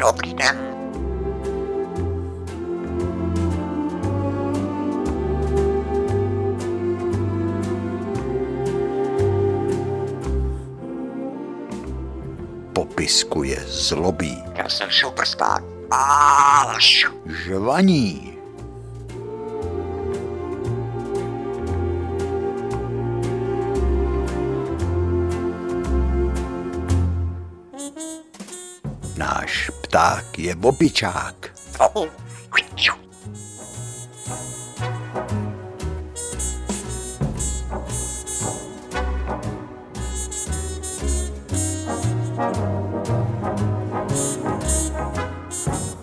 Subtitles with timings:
[0.00, 0.56] dobrý den.
[12.72, 14.42] Popiskuje zlobí.
[14.54, 15.62] Já jsem superstar.
[15.90, 17.06] Až.
[17.26, 18.29] Žvaní.
[30.50, 31.50] Je opičák.
[31.94, 32.06] Oh.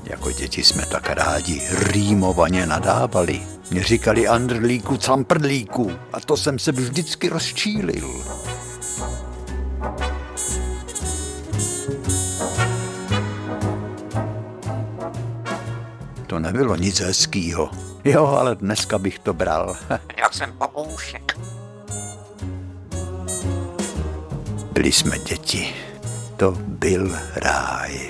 [0.03, 3.41] Jako děti jsme tak rádi rýmovaně nadávali.
[3.71, 8.23] Mě říkali Andrlíku, camprlíku a to jsem se vždycky rozčílil.
[16.27, 17.69] To nebylo nic hezkýho.
[18.03, 19.75] Jo, ale dneska bych to bral.
[20.17, 21.37] Já jsem papoušek.
[24.71, 25.75] Byli jsme děti.
[26.37, 28.09] To byl ráj.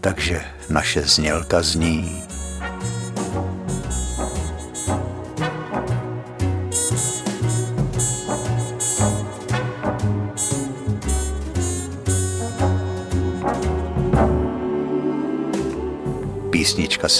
[0.00, 2.22] Takže naše znělka zní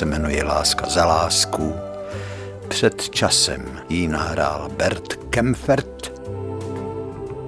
[0.01, 1.75] se jmenuje Láska za lásku.
[2.69, 6.13] Před časem ji nahrál Bert Kempfert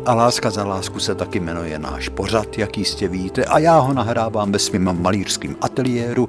[0.06, 3.92] a Láska za lásku se taky jmenuje náš pořad, jak jistě víte, a já ho
[3.92, 6.28] nahrávám ve svém malířském ateliéru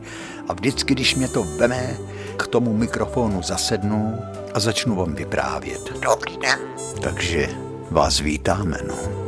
[0.50, 1.98] a vždycky, když mě to veme,
[2.38, 4.20] k tomu mikrofonu zasednu
[4.54, 6.00] a začnu vám vyprávět.
[6.00, 6.60] Dobrý den.
[7.02, 7.50] Takže
[7.92, 9.23] vás vítáme, no.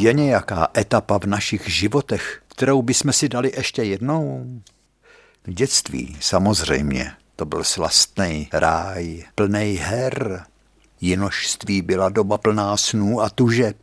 [0.00, 4.46] Je nějaká etapa v našich životech, kterou bychom si dali ještě jednou?
[5.46, 10.42] V dětství samozřejmě, to byl slastný ráj, plný her.
[11.00, 13.76] Jinožství byla doba plná snů a tužeb.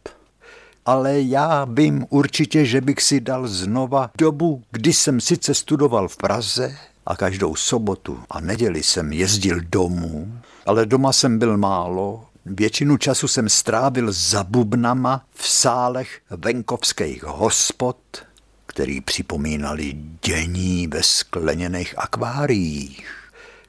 [0.86, 6.18] Ale já vím určitě, že bych si dal znova dobu, kdy jsem sice studoval v
[6.18, 6.76] Praze
[7.06, 10.34] a každou sobotu a neděli jsem jezdil domů,
[10.66, 17.98] ale doma jsem byl málo, Většinu času jsem strávil za bubnama v sálech venkovských hospod,
[18.66, 19.94] který připomínali
[20.26, 23.08] dění ve skleněných akváriích.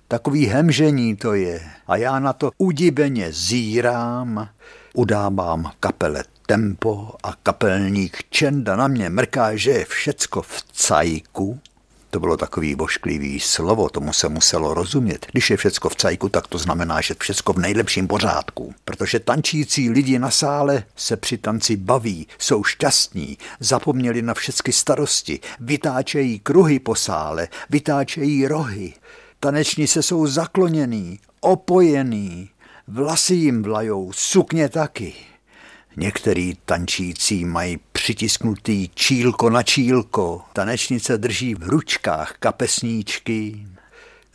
[0.09, 4.49] Takový hemžení to je a já na to udiveně zírám,
[4.94, 11.61] udávám kapele tempo a kapelník Čenda na mě mrká, že je všecko v cajku,
[12.10, 15.26] to bylo takový bošklivý slovo, tomu se muselo rozumět.
[15.32, 18.74] Když je všecko v cajku, tak to znamená, že všecko v nejlepším pořádku.
[18.84, 25.41] Protože tančící lidi na sále se při tanci baví, jsou šťastní, zapomněli na všechny starosti,
[25.60, 28.94] vytáčejí kruhy po sále, vytáčejí rohy.
[29.40, 32.50] Tanečnice jsou zakloněný, opojený,
[32.88, 35.14] vlasy jim vlajou, sukně taky.
[35.98, 43.67] Některý tančící mají přitisknutý čílko na čílko, tanečnice drží v ručkách kapesníčky,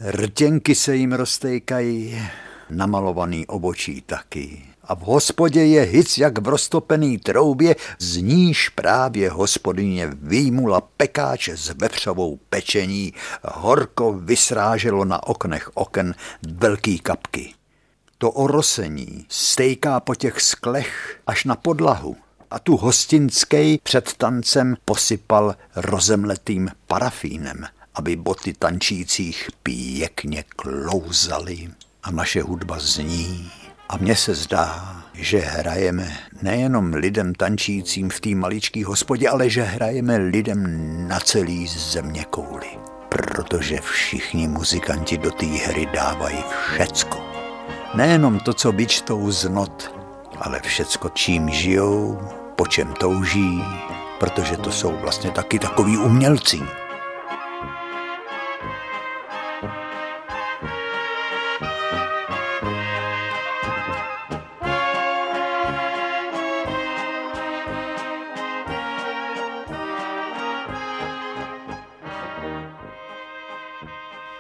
[0.10, 2.22] rtěnky se jim roztejkají,
[2.70, 4.62] namalovaný obočí taky.
[4.84, 11.58] A v hospodě je hic jak v roztopený troubě, z níž právě hospodyně výjmula pekáče
[11.58, 16.16] s vepřovou pečení, horko vysráželo na oknech oken
[16.48, 17.54] velký kapky.
[18.24, 22.16] To orosení stejká po těch sklech až na podlahu
[22.52, 27.66] a tu hostinskej před tancem posypal rozemletým parafínem,
[27.96, 31.70] aby boty tančících pěkně klouzaly
[32.04, 33.52] a naše hudba zní.
[33.90, 39.64] A mně se zdá, že hrajeme nejenom lidem tančícím v té maličké hospodě, ale že
[39.64, 40.64] hrajeme lidem
[41.08, 42.70] na celý země kouli.
[43.10, 46.44] Protože všichni muzikanti do té hry dávají
[46.74, 47.33] všecko.
[47.94, 49.94] Nejenom to, co vyčtou z not,
[50.42, 52.20] ale všecko, čím žijou,
[52.56, 53.64] po čem touží,
[54.20, 56.62] protože to jsou vlastně taky takový umělci.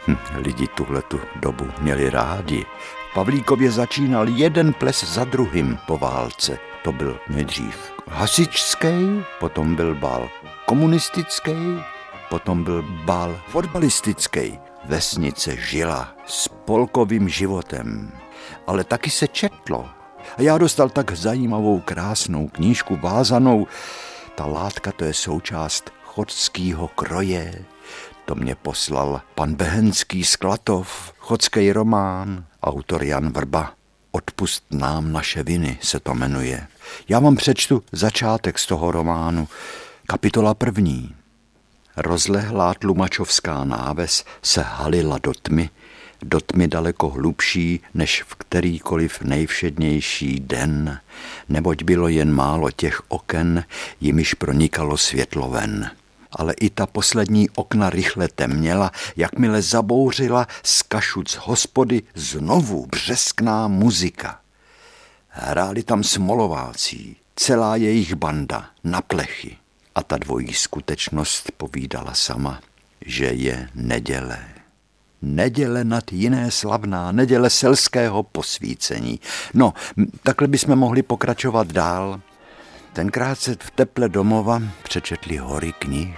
[0.07, 2.65] Hm, lidi tuhle tu dobu měli rádi
[3.13, 6.57] Pavlíkově začínal jeden ples za druhým po válce.
[6.83, 10.29] To byl nejdřív hasičský, potom byl bál
[10.65, 11.55] komunistický,
[12.29, 14.59] potom byl bál fotbalistický.
[14.85, 18.11] Vesnice žila spolkovým životem,
[18.67, 19.89] ale taky se četlo.
[20.37, 23.67] A já dostal tak zajímavou, krásnou knížku vázanou.
[24.35, 27.65] Ta látka to je součást chodského kroje.
[28.25, 33.73] To mě poslal pan Behenský z Klatov, chodský román, autor Jan Vrba.
[34.11, 36.67] Odpust nám naše viny se to jmenuje.
[37.09, 39.47] Já vám přečtu začátek z toho románu.
[40.07, 41.15] Kapitola první.
[41.97, 45.69] Rozlehlá tlumačovská náves se halila do tmy,
[46.21, 50.99] do tmy daleko hlubší než v kterýkoliv nejvšednější den,
[51.49, 53.63] neboť bylo jen málo těch oken,
[54.01, 55.91] jimiž pronikalo světlo ven.
[56.35, 64.39] Ale i ta poslední okna rychle temněla, jakmile zabouřila z kašuc hospody znovu břeskná muzika.
[65.27, 69.57] Hráli tam smolovácí, celá jejich banda, na plechy.
[69.95, 72.59] A ta dvojí skutečnost povídala sama,
[73.05, 74.39] že je neděle.
[75.21, 79.19] Neděle nad jiné slavná, neděle selského posvícení.
[79.53, 79.73] No,
[80.23, 82.21] takhle bychom mohli pokračovat dál.
[82.93, 86.17] Tenkrát se v teple domova přečetli hory knih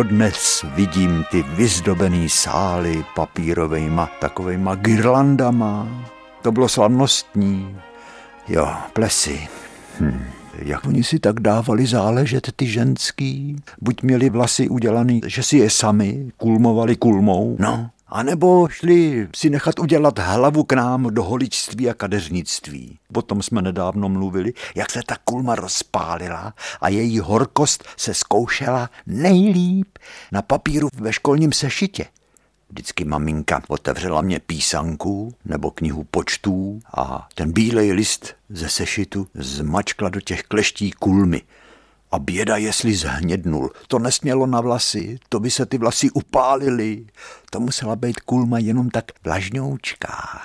[0.00, 5.88] Dodnes vidím ty vyzdobený sály papírovejma takovejma girlandama.
[6.42, 7.76] To bylo slavnostní.
[8.48, 9.48] Jo, plesy.
[10.00, 10.24] Hm.
[10.58, 13.56] Jak oni si tak dávali záležet, ty ženský?
[13.80, 19.50] Buď měli vlasy udělaný, že si je sami kulmovali kulmou, no, a nebo šli si
[19.50, 22.98] nechat udělat hlavu k nám do holičství a kadeřnictví.
[23.14, 28.90] O tom jsme nedávno mluvili, jak se ta kulma rozpálila a její horkost se zkoušela
[29.06, 29.98] nejlíp
[30.32, 32.06] na papíru ve školním sešitě.
[32.70, 40.08] Vždycky maminka otevřela mě písanku nebo knihu počtů a ten bílej list ze sešitu zmačkla
[40.08, 41.42] do těch kleští kulmy–
[42.12, 43.70] a běda, jestli zhnědnul.
[43.88, 47.06] To nesmělo na vlasy, to by se ty vlasy upálily.
[47.50, 50.40] To musela být kulma jenom tak vlažňoučká.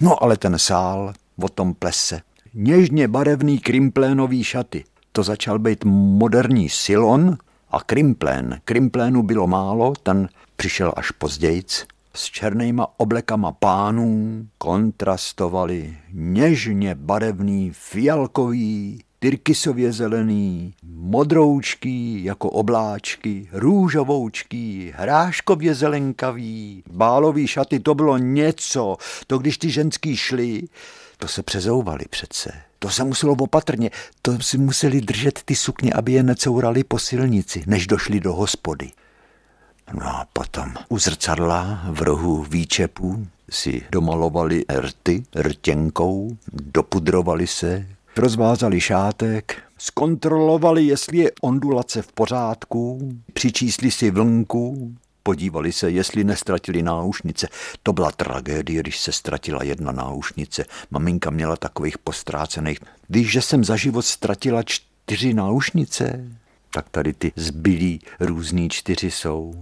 [0.00, 1.12] No ale ten sál,
[1.42, 2.20] o tom plese.
[2.54, 4.84] Něžně barevný krimplénový šaty.
[5.12, 7.36] To začal být moderní silon
[7.70, 8.60] a krimplén.
[8.64, 11.86] Krimplénu bylo málo, ten přišel až pozdějc.
[12.14, 25.74] S černýma oblekama pánů kontrastovali něžně barevný fialkový tyrkysově zelený, modroučký jako obláčky, růžovoučký, hráškově
[25.74, 28.96] zelenkavý, bálový šaty, to bylo něco.
[29.26, 30.62] To když ty ženský šli,
[31.18, 32.52] to se přezouvali přece.
[32.78, 33.90] To se muselo opatrně,
[34.22, 38.90] to si museli držet ty sukně, aby je necourali po silnici, než došli do hospody.
[39.92, 47.86] No a potom u zrcadla v rohu výčepů si domalovali rty rtěnkou, dopudrovali se,
[48.18, 56.82] rozvázali šátek, zkontrolovali, jestli je ondulace v pořádku, přičísli si vlnku, podívali se, jestli nestratili
[56.82, 57.48] náušnice.
[57.82, 60.64] To byla tragédie, když se ztratila jedna náušnice.
[60.90, 62.78] Maminka měla takových postrácených.
[63.10, 66.24] Víš, že jsem za život ztratila čtyři náušnice?
[66.70, 69.54] Tak tady ty zbylí různý čtyři jsou.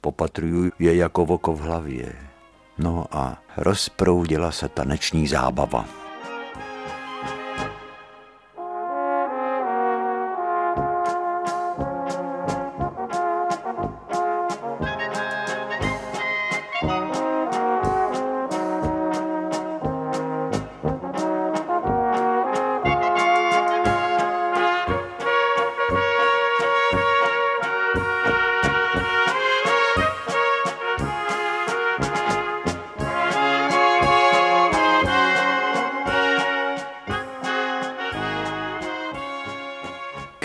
[0.00, 2.12] Popatruju je jako voko v hlavě.
[2.78, 6.05] No a rozproudila se taneční zábava.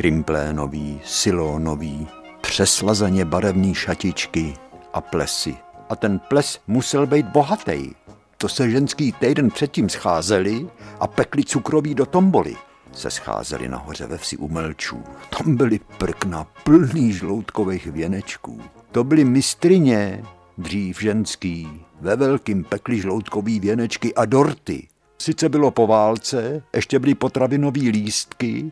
[0.02, 2.08] Krimplénový, silónový,
[2.42, 4.54] přeslazeně barevný šatičky
[4.94, 5.56] a plesy.
[5.90, 7.92] A ten ples musel být bohatý.
[8.38, 10.68] To se ženský týden předtím scházeli
[11.00, 12.56] a pekli cukroví do tomboly.
[12.92, 15.04] Se scházeli nahoře ve vsi umelčů.
[15.38, 18.62] Tam byly prkna plný žloutkových věnečků.
[18.92, 20.24] To byly mistrině,
[20.58, 24.88] dřív ženský, ve velkým pekli žloutkový věnečky a dorty.
[25.18, 28.72] Sice bylo po válce, ještě byly potravinový lístky,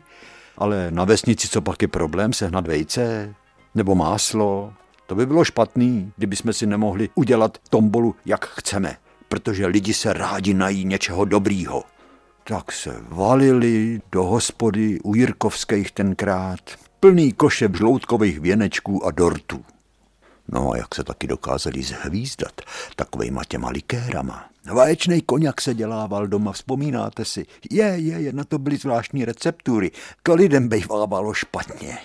[0.60, 3.36] ale na vesnici co pak je problém sehnat vejce
[3.75, 4.74] nebo máslo.
[5.08, 8.98] To by bylo špatný, kdyby jsme si nemohli udělat tombolu, jak chceme,
[9.28, 11.84] protože lidi se rádi nají něčeho dobrýho.
[12.44, 16.60] Tak se valili do hospody u Jirkovských tenkrát,
[17.00, 19.66] plný koše žloutkových věnečků a dortů.
[20.51, 22.62] No a jak se taky dokázali zhvízdat
[22.96, 24.50] takovejma těma likérama.
[24.74, 27.46] Vaječnej koněk se dělával doma, vzpomínáte si?
[27.72, 29.91] Je, je, je, na to byly zvláštní receptury.
[30.24, 31.98] K lidem bejvávalo špatně.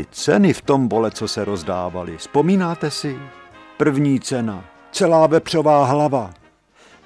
[0.00, 3.18] Ty ceny v tom bole, co se rozdávaly, vzpomínáte si?
[3.76, 6.30] První cena, celá vepřová hlava.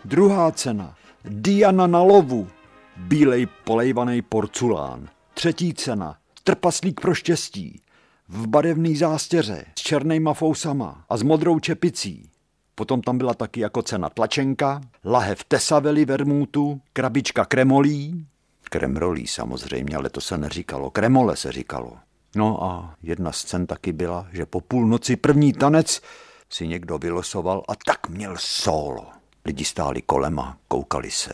[0.05, 2.49] Druhá cena, Diana na lovu,
[2.97, 5.09] bílej polejvaný porculán.
[5.35, 7.81] Třetí cena, trpaslík pro štěstí,
[8.29, 12.31] v barevný zástěře, s černýma fousama a s modrou čepicí.
[12.75, 18.27] Potom tam byla taky jako cena tlačenka, lahev tesavely vermútu, krabička kremolí,
[18.71, 21.97] kremrolí samozřejmě, ale to se neříkalo, kremole se říkalo.
[22.35, 26.03] No a jedna z cen taky byla, že po půlnoci první tanec
[26.51, 29.07] si někdo vylosoval a tak měl solo.
[29.45, 31.33] Lidi stáli kolem a koukali se.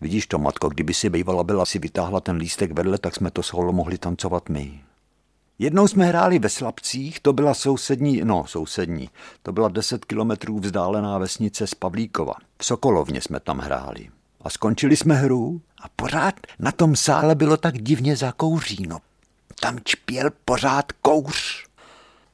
[0.00, 3.42] Vidíš to, matko, kdyby si bývala byla si vytáhla ten lístek vedle, tak jsme to
[3.42, 4.80] solo mohli tancovat my.
[5.58, 9.10] Jednou jsme hráli ve Slabcích, to byla sousední, no sousední,
[9.42, 12.34] to byla 10 kilometrů vzdálená vesnice z Pavlíkova.
[12.58, 14.08] V Sokolovně jsme tam hráli.
[14.40, 18.98] A skončili jsme hru a pořád na tom sále bylo tak divně zakouříno.
[19.60, 21.66] Tam čpěl pořád kouř.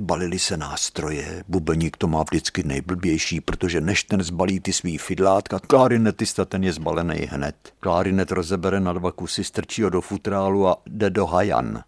[0.00, 5.59] Balili se nástroje, bubeník to má vždycky nejblbější, protože než ten zbalí ty svý fidlátka,
[5.59, 7.57] klarinetista ten je zbalený hned.
[7.81, 11.85] Klarinet rozebere na dva kusy, strčí ho do futrálu a jde do hajan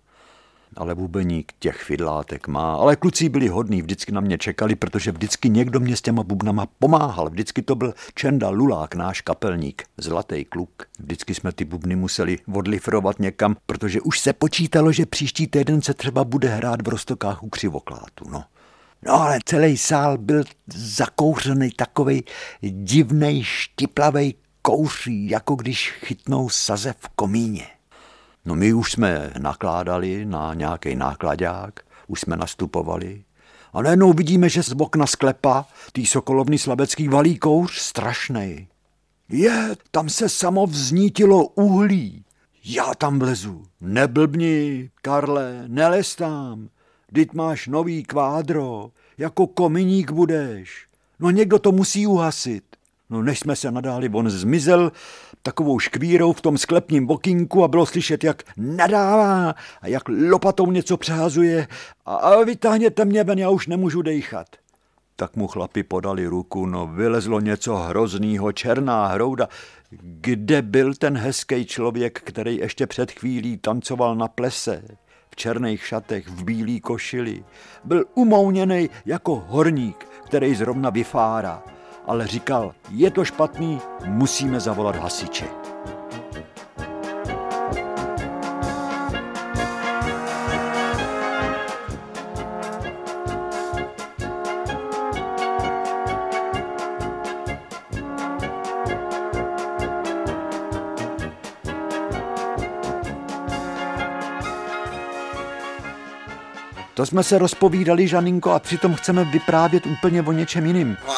[0.77, 2.75] ale bubeník těch fidlátek má.
[2.75, 6.67] Ale kluci byli hodní, vždycky na mě čekali, protože vždycky někdo mě s těma bubnama
[6.79, 7.31] pomáhal.
[7.31, 10.71] Vždycky to byl Čenda Lulák, náš kapelník, zlatý kluk.
[10.99, 15.95] Vždycky jsme ty bubny museli odlifrovat někam, protože už se počítalo, že příští týden se
[15.95, 18.25] třeba bude hrát v Rostokách u křivoklátu.
[18.31, 18.45] No.
[19.07, 22.23] No ale celý sál byl zakouřený takovej
[22.63, 27.67] divnej, štiplavej kouří, jako když chytnou saze v komíně.
[28.45, 33.25] No my už jsme nakládali na nějaký nákladák, už jsme nastupovali
[33.75, 38.67] a najednou vidíme, že z okna sklepa tý sokolovný slabecký valí kouř strašnej.
[39.29, 42.25] Je, tam se samo vznítilo uhlí.
[42.65, 43.63] Já tam vlezu.
[43.81, 46.69] Neblbni, Karle, nelez tam.
[47.09, 50.87] Vždyť máš nový kvádro, jako kominík budeš.
[51.21, 52.74] No někdo to musí uhasit.
[53.11, 54.93] No než jsme se nadáli, on zmizel
[55.43, 60.97] takovou škvírou v tom sklepním bokinku a bylo slyšet, jak nadává a jak lopatou něco
[60.97, 61.69] přehazuje
[62.07, 64.47] a, a vytáhněte mě ven, já už nemůžu dejchat.
[65.17, 69.49] Tak mu chlapi podali ruku, no vylezlo něco hroznýho, černá hrouda.
[70.01, 74.83] Kde byl ten hezký člověk, který ještě před chvílí tancoval na plese?
[75.31, 77.45] V černých šatech, v bílý košili.
[77.85, 81.74] Byl umouněný jako horník, který zrovna vyfárá
[82.07, 85.47] ale říkal, je to špatný, musíme zavolat hasiče.
[106.95, 110.97] To jsme se rozpovídali, Žaninko, a přitom chceme vyprávět úplně o něčem jiným.
[111.07, 111.15] No,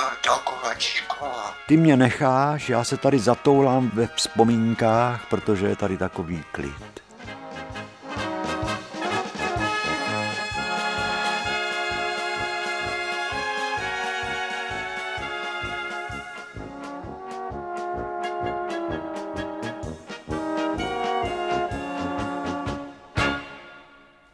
[1.68, 7.06] Ty mě necháš, já se tady zatoulám ve vzpomínkách, protože je tady takový klid.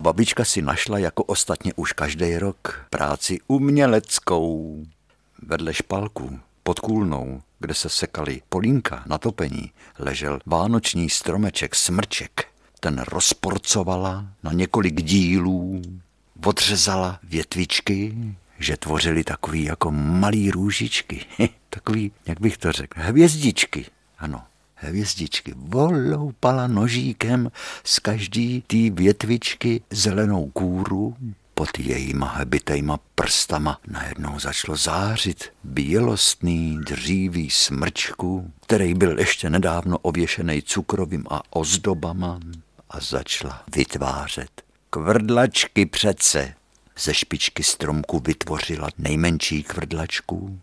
[0.01, 4.83] Babička si našla jako ostatně už každý rok práci uměleckou.
[5.47, 12.47] Vedle špalku pod kůlnou, kde se sekaly polínka na topení, ležel vánoční stromeček smrček.
[12.81, 15.83] ten rozporcovala na několik dílů,
[16.47, 18.17] odřezala větvičky,
[18.59, 21.25] že tvořili takový jako malý růžičky,
[21.71, 23.87] takový, jak bych to řekl, hvězdičky,
[24.19, 24.43] ano,
[24.75, 25.55] hvězdičky.
[25.57, 27.51] Voloupala nožíkem
[27.85, 31.17] z každý té větvičky zelenou kůru,
[31.62, 40.62] pod jejíma hebitejma prstama najednou začalo zářit bělostný dřívý smrčku, který byl ještě nedávno ověšený
[40.62, 42.40] cukrovým a ozdobama
[42.90, 46.54] a začala vytvářet kvrdlačky přece.
[46.99, 50.59] Ze špičky stromku vytvořila nejmenší kvrdlačku,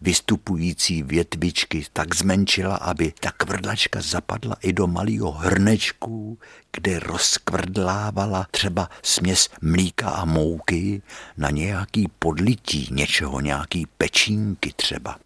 [0.00, 6.38] vystupující větvičky tak zmenšila, aby ta kvrdlačka zapadla i do malého hrnečku,
[6.72, 11.02] kde rozkvrdlávala třeba směs mlíka a mouky
[11.36, 15.18] na nějaký podlití něčeho, nějaký pečínky třeba.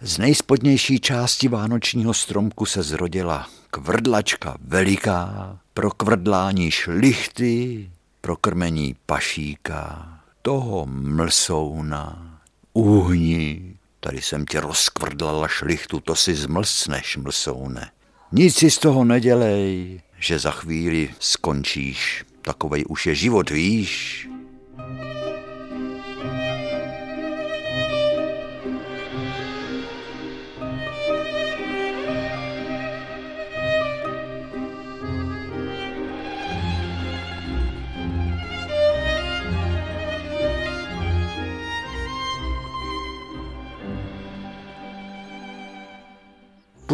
[0.00, 10.08] Z nejspodnější části vánočního stromku se zrodila kvrdlačka veliká, pro kvrdlání šlichty, pro krmení pašíka,
[10.42, 12.38] toho mlsouna,
[12.72, 13.75] uhni,
[14.06, 17.90] Tady jsem ti rozkvrdlala šlichtu, to si zmlsneš, mlsoune.
[18.32, 22.24] Nic si z toho nedělej, že za chvíli skončíš.
[22.42, 24.28] Takovej už je život, víš.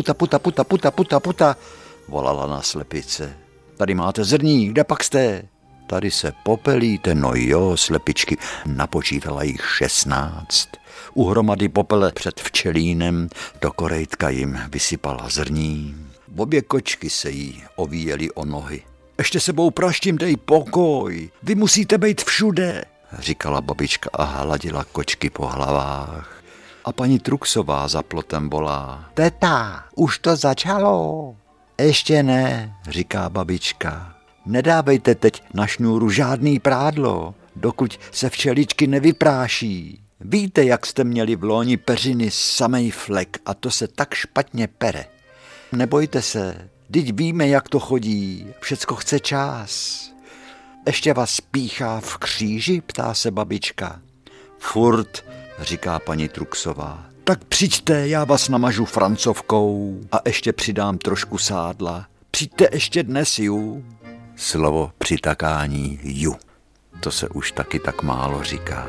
[0.02, 1.56] Puta, puta, puta, puta, puta, puta,
[2.08, 3.36] volala na slepice.
[3.76, 5.42] Tady máte zrní, kde pak jste?
[5.86, 8.36] Tady se popelíte, no jo, slepičky,
[8.66, 10.68] napočítala jich šestnáct.
[11.14, 13.28] Uhromady popele před včelínem
[13.60, 15.96] do korejtka jim vysypala zrní.
[16.36, 18.82] Obě kočky se jí ovíjely o nohy.
[19.18, 22.84] Ještě sebou praštím dej pokoj, vy musíte být všude,
[23.18, 26.41] říkala babička a hladila kočky po hlavách.
[26.84, 29.10] A paní Truxová za plotem volá.
[29.14, 31.36] Teta, už to začalo.
[31.80, 34.14] Ještě ne, říká babička.
[34.46, 40.00] Nedávejte teď na šňůru žádný prádlo, dokud se včeličky nevypráší.
[40.20, 45.04] Víte, jak jste měli v loni peřiny samej flek a to se tak špatně pere.
[45.72, 50.02] Nebojte se, teď víme, jak to chodí, všecko chce čas.
[50.86, 54.00] Ještě vás píchá v kříži, ptá se babička.
[54.58, 55.24] Furt
[55.58, 57.04] říká paní Truxová.
[57.24, 62.06] Tak přijďte, já vás namažu francovkou a ještě přidám trošku sádla.
[62.30, 63.84] Přijďte ještě dnes, ju.
[64.36, 66.36] Slovo přitakání ju.
[67.00, 68.86] To se už taky tak málo říká.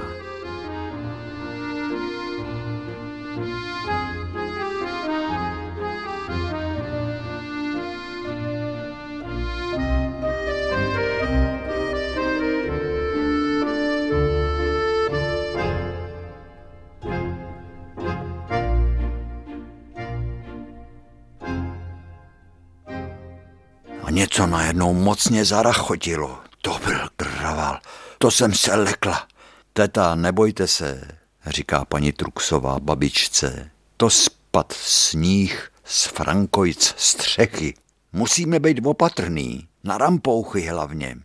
[24.43, 26.39] Něco najednou mocně zarachotilo.
[26.61, 27.79] To byl kraval.
[28.17, 29.27] To jsem se lekla.
[29.73, 31.07] Teta, nebojte se,
[31.45, 33.71] říká paní Truxová babičce.
[33.97, 37.73] To spad sníh z Frankojc střechy.
[38.13, 41.17] Musíme být opatrný, na rampouchy hlavně.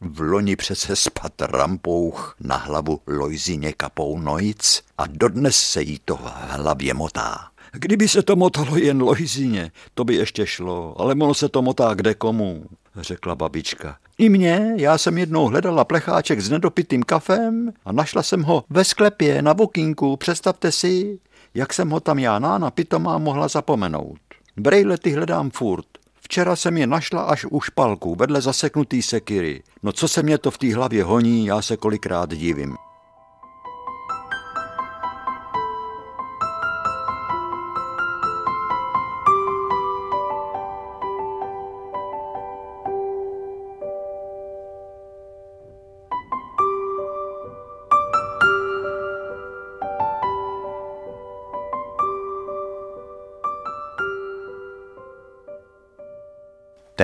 [0.00, 6.16] V loni přece spad rampouch na hlavu Lojzině kapou Nojic a dodnes se jí to
[6.16, 7.53] v hlavě motá.
[7.76, 11.94] Kdyby se to motalo jen Lojzině, to by ještě šlo, ale ono se to motá
[11.94, 12.64] kde komu,
[12.96, 13.96] řekla babička.
[14.18, 18.84] I mě, já jsem jednou hledala plecháček s nedopitým kafem a našla jsem ho ve
[18.84, 21.18] sklepě na bokínku, představte si,
[21.54, 24.18] jak jsem ho tam já nána pitomá mohla zapomenout.
[24.56, 25.86] Brejlety hledám furt.
[26.20, 29.62] Včera jsem je našla až u špalku, vedle zaseknutý sekiry.
[29.82, 32.76] No co se mě to v té hlavě honí, já se kolikrát divím.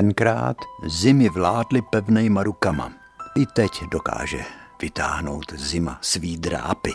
[0.01, 2.93] Tenkrát zimy vládly pevnejma rukama.
[3.37, 4.45] I teď dokáže
[4.83, 6.93] vytáhnout zima svý drápy.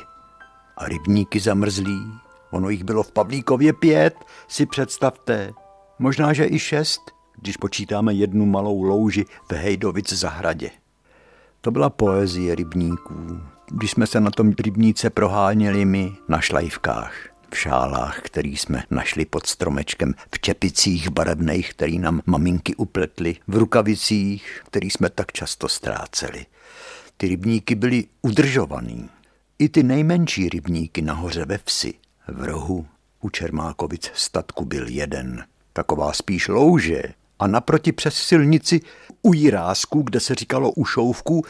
[0.78, 2.12] A rybníky zamrzlí,
[2.52, 4.16] ono jich bylo v Pavlíkově pět,
[4.48, 5.54] si představte.
[6.00, 7.02] Možná, že i šest,
[7.36, 10.70] když počítáme jednu malou louži v Hejdovic zahradě.
[11.62, 13.40] To byla poezie rybníků,
[13.72, 17.35] když jsme se na tom rybníce proháněli my na šlajvkách.
[17.52, 23.56] V šálách, který jsme našli pod stromečkem, v čepicích barevných, který nám maminky upletly, v
[23.56, 26.46] rukavicích, který jsme tak často ztráceli.
[27.18, 29.10] Ty rybníky byly udržovaný.
[29.60, 31.94] I ty nejmenší rybníky nahoře ve vsi,
[32.28, 32.88] v rohu,
[33.22, 35.46] u Čermákovic statku byl jeden.
[35.74, 37.04] Taková spíš louže,
[37.40, 38.82] a naproti přes silnici
[39.22, 40.86] u Jirásku, kde se říkalo u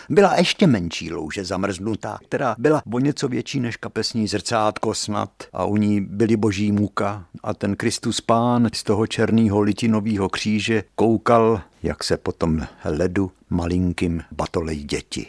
[0.10, 5.66] byla ještě menší louže zamrznutá, která byla o něco větší než kapesní zrcátko snad a
[5.66, 11.62] u ní byly boží muka a ten Kristus pán z toho černého litinového kříže koukal,
[11.84, 15.28] jak se potom ledu malinkým batolej děti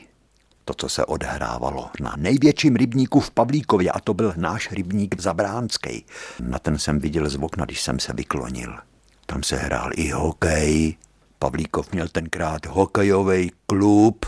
[0.67, 6.05] to, co se odhrávalo na největším rybníku v Pavlíkově, a to byl náš rybník Zabránský.
[6.41, 8.75] Na ten jsem viděl z okna, když jsem se vyklonil.
[9.27, 10.97] Tam se hrál i hokej.
[11.39, 14.27] Pavlíkov měl tenkrát hokejový klub.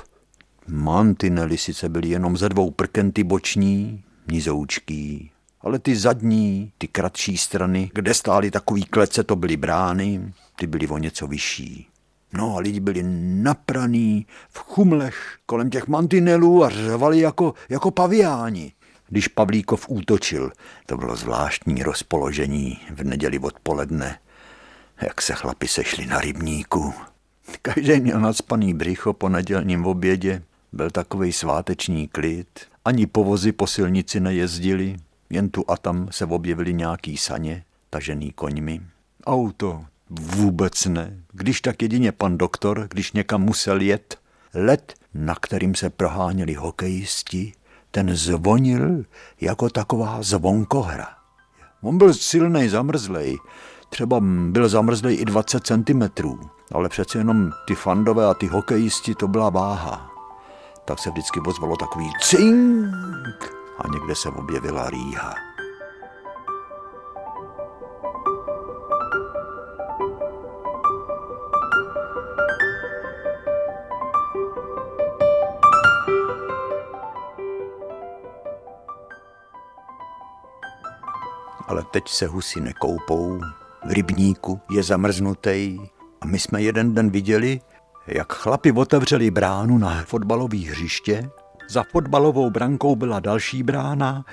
[0.67, 5.31] Mantinely sice byly jenom ze dvou prkenty boční, nizoučký,
[5.61, 10.89] ale ty zadní, ty kratší strany, kde stály takový klece, to byly brány, ty byly
[10.89, 11.89] o něco vyšší.
[12.33, 13.03] No a lidi byli
[13.43, 18.73] napraný v chumlech kolem těch mantinelů a řvali jako, jako paviáni.
[19.09, 20.53] Když Pavlíkov útočil,
[20.87, 24.19] to bylo zvláštní rozpoložení v neděli odpoledne
[25.01, 26.95] jak se chlapi sešli na rybníku.
[27.63, 34.21] Každý měl nadspaný břicho po nedělním obědě, byl takový sváteční klid, ani povozy po silnici
[34.21, 34.97] nejezdili,
[35.31, 38.81] jen tu a tam se objevily nějaký saně, tažený koňmi.
[39.27, 44.19] Auto vůbec ne, když tak jedině pan doktor, když někam musel jet.
[44.55, 47.53] Let, na kterým se proháněli hokejisti,
[47.91, 49.05] ten zvonil
[49.41, 51.09] jako taková zvonkohra.
[51.81, 53.37] On byl silnej, zamrzlej,
[53.89, 56.03] třeba byl zamrzlý i 20 cm,
[56.75, 60.11] ale přece jenom ty fandové a ty hokejisti to byla váha.
[60.85, 65.35] Tak se vždycky ozvalo takový cink a někde se objevila rýha.
[81.69, 83.41] ale teď se husy nekoupou,
[83.85, 85.79] v rybníku je zamrznutý
[86.21, 87.61] a my jsme jeden den viděli,
[88.07, 91.31] jak chlapi otevřeli bránu na fotbalové hřiště.
[91.69, 94.25] Za fotbalovou brankou byla další brána,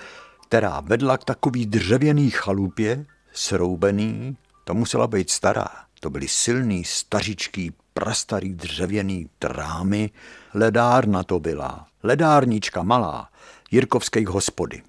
[0.47, 5.67] která vedla k takový dřevěný chalupě, sroubený, to musela být stará.
[5.99, 10.09] To byly silný, stařičký, prastarý dřevěný trámy.
[10.53, 13.29] Ledárna to byla, ledárnička malá,
[13.71, 14.81] Jirkovských hospody.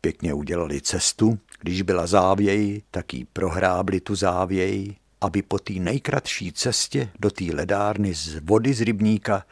[0.00, 6.52] Pěkně udělali cestu, když byla závěj, tak jí prohrábli tu závěj, aby po té nejkratší
[6.52, 9.44] cestě do té ledárny z vody z rybníka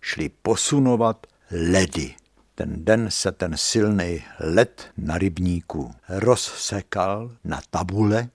[0.00, 2.14] šli posunovat ledy.
[2.54, 8.28] Ten den se ten silný led na rybníku rozsekal na tabule.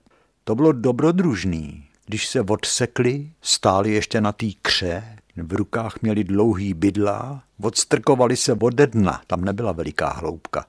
[0.44, 1.84] To bylo dobrodružný.
[2.06, 8.52] Když se odsekli, stáli ještě na té kře, v rukách měli dlouhý bydla, odstrkovali se
[8.52, 10.66] ode dna, tam nebyla veliká hloubka,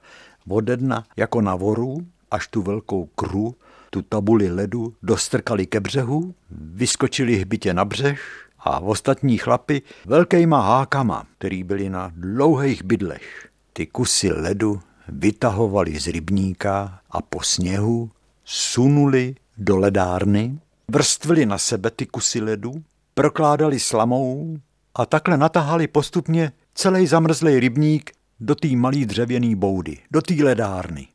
[0.48, 3.54] ode dna jako na voru až tu velkou kru,
[3.90, 11.26] tu tabuli ledu, dostrkali ke břehu, vyskočili hbitě na břeh a ostatní chlapy velkýma hákama,
[11.38, 13.48] který byli na dlouhých bydlech.
[13.72, 18.10] Ty kusy ledu vytahovali z rybníka a po sněhu
[18.44, 22.82] sunuli do ledárny, vrstvili na sebe ty kusy ledu,
[23.14, 24.58] prokládali slamou
[24.94, 31.08] a takhle natahali postupně celý zamrzlý rybník do té malý dřevěný boudy, do té ledárny.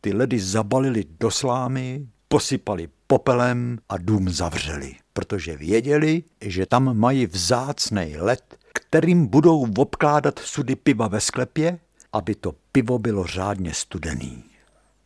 [0.00, 7.26] Ty ledy zabalili do slámy, posypali popelem a dům zavřeli, protože věděli, že tam mají
[7.26, 11.78] vzácný led, kterým budou obkládat sudy piva ve sklepě,
[12.12, 14.44] aby to pivo bylo řádně studený.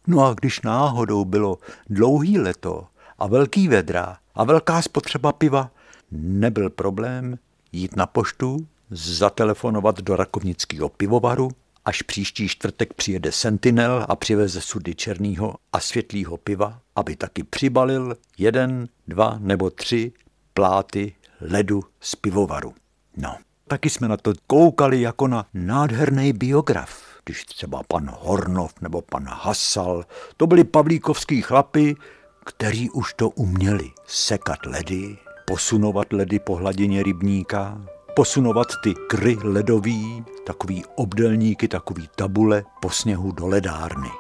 [0.07, 1.59] No a když náhodou bylo
[1.91, 2.87] dlouhý leto
[3.19, 5.71] a velký vedra a velká spotřeba piva,
[6.11, 7.39] nebyl problém
[7.73, 11.51] jít na poštu, zatelefonovat do rakovnického pivovaru
[11.85, 18.17] Až příští čtvrtek přijede Sentinel a přiveze sudy černého a světlého piva, aby taky přibalil
[18.39, 20.13] jeden, dva nebo tři
[20.55, 22.75] pláty ledu z pivovaru.
[23.17, 23.37] No,
[23.69, 27.03] taky jsme na to koukali jako na nádherný biograf.
[27.25, 30.05] Když třeba pan Hornov nebo pan Hasal,
[30.37, 31.97] to byli pavlíkovský chlapy,
[32.45, 33.91] kteří už to uměli.
[34.07, 37.81] Sekat ledy, posunovat ledy po hladině rybníka,
[38.15, 44.11] posunovat ty kry ledový, takový obdelníky, takový tabule po sněhu do ledárny.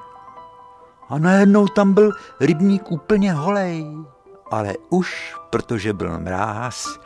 [1.08, 3.86] A najednou tam byl rybník úplně holej,
[4.50, 6.98] ale už, protože byl mráz,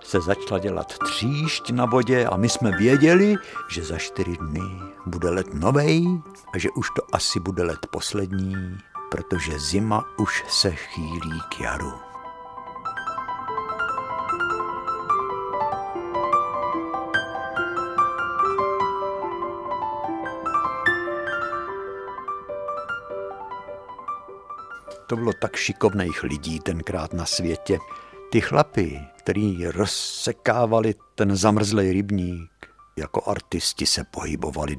[0.00, 3.36] se začala dělat tříšť na vodě a my jsme věděli,
[3.68, 6.06] že za čtyři dny bude let novej
[6.52, 8.78] a že už to asi bude let poslední,
[9.10, 12.05] protože zima už se chýlí k jaru.
[25.06, 27.78] To bylo tak šikovných lidí tenkrát na světě.
[28.30, 32.50] Ty chlapy, který rozsekávali ten zamrzlý rybník,
[32.96, 34.76] jako artisti se pohybovali.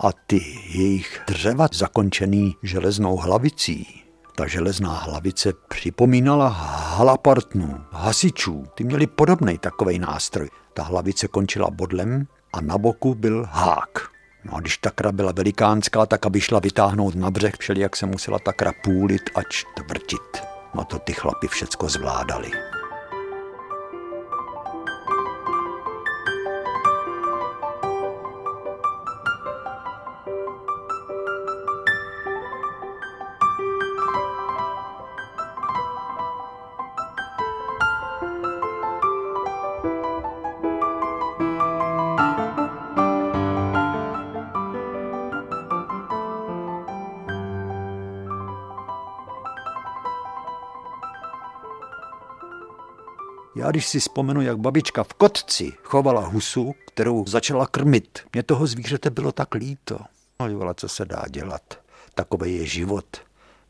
[0.00, 0.36] A ty
[0.68, 8.64] jejich dřeva zakončený železnou hlavicí, ta železná hlavice připomínala halapartnu, hasičů.
[8.74, 10.48] Ty měli podobný takový nástroj.
[10.74, 14.15] Ta hlavice končila bodlem a na boku byl hák.
[14.46, 18.06] No a když ta kra byla velikánská, tak aby šla vytáhnout na břeh, jak se
[18.06, 20.42] musela ta kra půlit a čtvrtit.
[20.74, 22.50] No to ty chlapi všecko zvládali.
[53.66, 58.66] Já když si vzpomenu, jak babička v kotci chovala husu, kterou začala krmit, mě toho
[58.66, 59.98] zvířete bylo tak líto.
[60.40, 61.62] No, co se dá dělat?
[62.14, 63.16] Takový je život.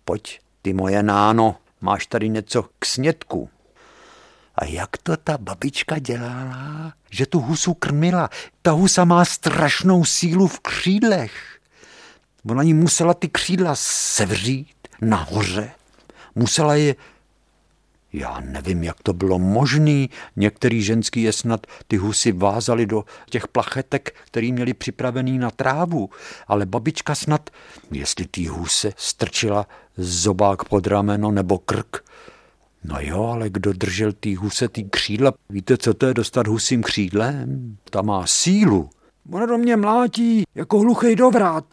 [0.04, 3.48] Pojď, ty moje náno, máš tady něco k snědku.
[4.54, 8.30] A jak to ta babička dělala, že tu husu krmila?
[8.62, 11.58] Ta husa má strašnou sílu v křídlech.
[12.50, 15.70] Ona ní musela ty křídla sevřít nahoře.
[16.34, 16.94] Musela je
[18.16, 20.10] já nevím, jak to bylo možný.
[20.36, 26.10] Některý ženský je snad ty husy vázali do těch plachetek, který měli připravený na trávu.
[26.48, 27.50] Ale babička snad,
[27.90, 32.04] jestli ty huse strčila zobák pod rameno nebo krk.
[32.84, 35.32] No jo, ale kdo držel ty huse, ty křídla?
[35.50, 37.76] Víte, co to je dostat husím křídlem?
[37.90, 38.90] Ta má sílu.
[39.32, 41.64] Ona do mě mlátí jako hluchý dovrát.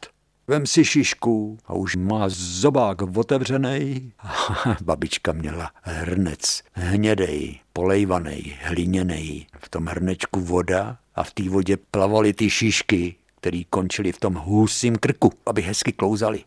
[0.47, 4.11] Vem si šišku a už má zobák otevřený.
[4.81, 9.47] Babička měla hrnec, hnědej, polejvaný, hliněný.
[9.59, 14.33] V tom hrnečku voda a v té vodě plavaly ty šišky, které končily v tom
[14.33, 16.43] husím krku, aby hezky klouzaly.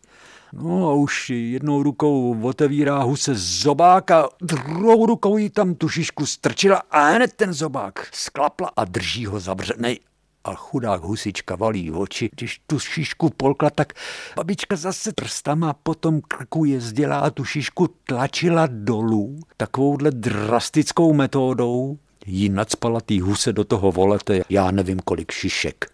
[0.53, 6.25] No a už jednou rukou otevírá huse zobák a druhou rukou jí tam tu šišku
[6.25, 9.99] strčila a hned ten zobák sklapla a drží ho zavřený
[10.47, 12.29] a chudák husička valí oči.
[12.35, 13.93] Když tu šišku polkla, tak
[14.35, 21.97] babička zase prstama po tom krku jezdila a tu šišku tlačila dolů takovouhle drastickou metodou.
[22.25, 25.91] Jí nadspala tý huse do toho volete, já nevím kolik šišek.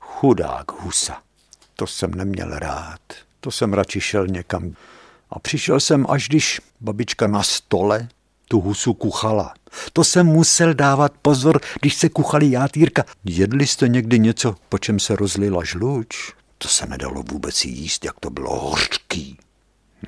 [0.00, 1.22] Chudák husa.
[1.76, 3.00] To jsem neměl rád.
[3.40, 4.74] To jsem radši šel někam.
[5.30, 8.08] A přišel jsem, až když babička na stole
[8.50, 9.54] tu husu kuchala.
[9.92, 13.04] To jsem musel dávat pozor, když se kuchali játýrka.
[13.24, 16.32] Jedli jste někdy něco, po čem se rozlila žluč?
[16.58, 19.38] To se nedalo vůbec jíst, jak to bylo hořký.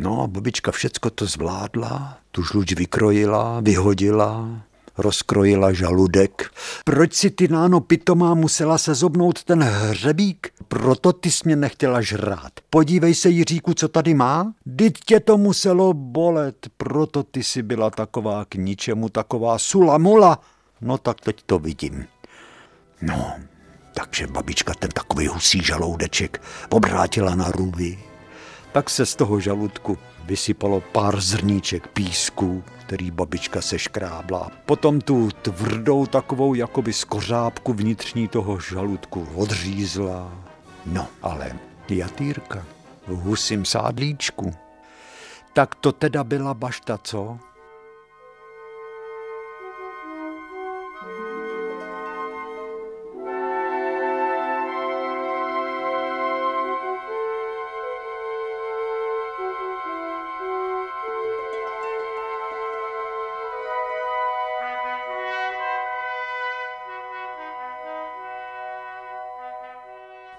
[0.00, 4.62] No a babička všecko to zvládla, tu žluč vykrojila, vyhodila,
[4.98, 6.50] rozkrojila žaludek.
[6.85, 10.48] Proč si ty náno pitomá musela se zobnout ten hřebík?
[10.68, 12.52] Proto ty jsi mě nechtěla žrát.
[12.70, 14.55] Podívej se, Jiříku, co tady má?
[14.66, 20.38] Dyť tě to muselo bolet, proto ty si byla taková k ničemu, taková sulamula.
[20.81, 22.07] No tak teď to vidím.
[23.02, 23.33] No,
[23.94, 27.98] takže babička ten takový husí žaloudeček obrátila na růvy.
[28.72, 34.50] Tak se z toho žaludku vysypalo pár zrníček písku, který babička se škrábla.
[34.66, 40.33] Potom tu tvrdou takovou jakoby skořápku vnitřní toho žaludku odřízla.
[40.87, 41.52] No, ale
[41.88, 42.64] jatýrka
[43.07, 44.55] v husím sádlíčku.
[45.52, 47.38] Tak to teda byla bašta, co?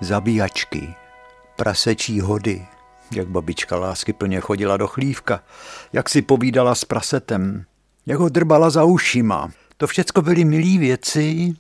[0.04, 0.96] Zabíjačky,
[1.56, 2.66] prasečí hody,
[3.16, 5.44] jak babička lásky plně chodila do chlívka,
[5.94, 7.66] jak si povídala s prasetem,
[8.06, 9.52] jak ho drbala za ušima.
[9.78, 11.54] To všecko byly milý věci,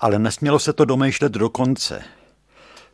[0.00, 2.02] ale nesmělo se to domýšlet do konce.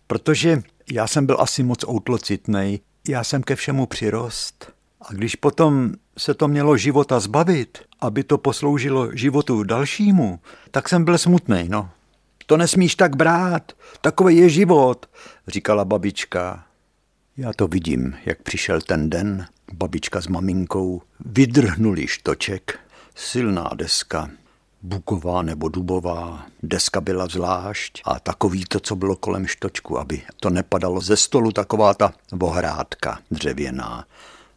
[0.06, 5.92] Protože já jsem byl asi moc outlocitnej, já jsem ke všemu přirost A když potom
[6.18, 10.40] se to mělo života zbavit, aby to posloužilo životu dalšímu,
[10.70, 11.90] tak jsem byl smutný, no.
[12.46, 15.06] To nesmíš tak brát, takový je život,
[15.48, 16.64] říkala babička.
[17.36, 22.78] Já to vidím, jak přišel ten den, babička s maminkou vydrhnuli štoček,
[23.14, 24.30] silná deska,
[24.82, 30.50] buková nebo dubová, deska byla zvlášť a takový to, co bylo kolem štočku, aby to
[30.50, 34.04] nepadalo ze stolu, taková ta vohrádka dřevěná.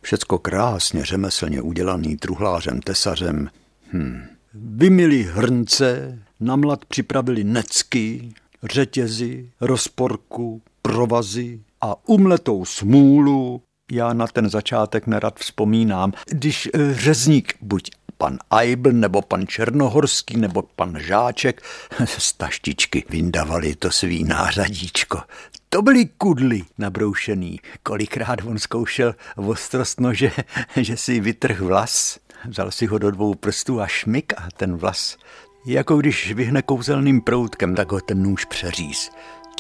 [0.02, 3.50] Všecko krásně řemeslně udělaný truhlářem, tesařem.
[3.94, 4.22] Hm.
[4.54, 13.62] Vymili hrnce, na mlad připravili necky, řetězy, rozporku, provazy a umletou smůlu.
[13.92, 20.38] Já na ten začátek nerad vzpomínám, když eh, řezník buď pan Eibl, nebo pan Černohorský,
[20.38, 21.62] nebo pan Žáček
[22.06, 25.22] z taštičky vyndavali to svý nářadíčko.
[25.70, 27.60] To byly kudly nabroušený.
[27.84, 30.32] Kolikrát on zkoušel ostrost nože,
[30.76, 35.18] že si vytrh vlas, vzal si ho do dvou prstů a šmik a ten vlas,
[35.66, 39.12] jako když vyhne kouzelným proutkem, tak ho ten nůž přeříz.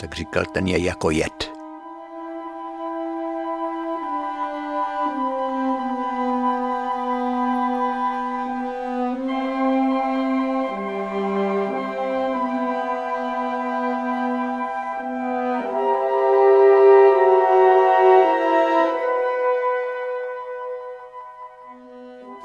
[0.01, 1.51] Tak říkal, ten je jako jed.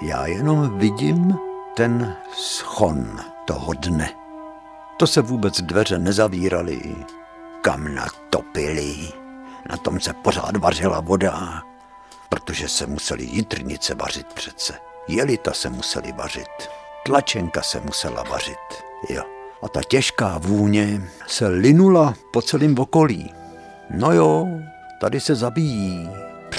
[0.03, 1.35] Já jenom vidím
[1.75, 4.11] ten schon toho dne.
[4.97, 6.81] To se vůbec dveře nezavíraly,
[7.63, 8.97] kam natopili.
[9.71, 11.63] Na tom se pořád vařila voda,
[12.29, 14.75] protože se museli jitrnice vařit přece.
[15.09, 16.69] Jelita se museli vařit,
[17.05, 19.23] tlačenka se musela vařit, jo.
[19.63, 23.35] A ta těžká vůně se linula po celém okolí.
[23.91, 24.47] No jo,
[25.01, 26.11] tady se zabíjí,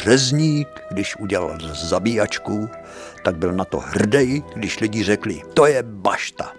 [0.03, 2.69] řezník, když udělal zabíjačku,
[3.23, 6.51] tak byl na to hrdý, když lidi řekli, to je bašta.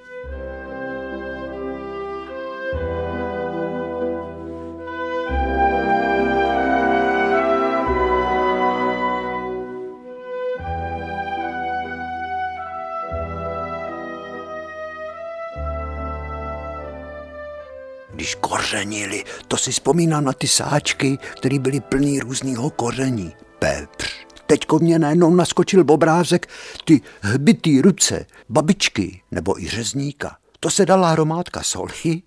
[18.67, 19.25] Kořenili.
[19.49, 23.33] To si vzpomínám na ty sáčky, které byly plný různého koření.
[23.59, 24.27] Pepř.
[24.47, 26.49] Teďko mě najednou naskočil obrázek
[26.85, 30.37] ty hbitý ruce, babičky nebo i řezníka.
[30.61, 32.23] To se dala hromádka soli,